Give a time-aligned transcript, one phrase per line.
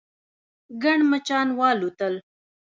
[0.81, 2.13] ګڼ مچان والوتل.